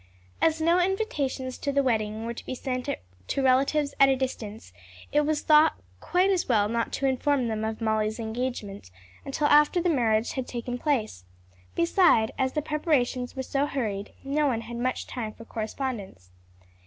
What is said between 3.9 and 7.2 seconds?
at a distance, it was thought quite as well not to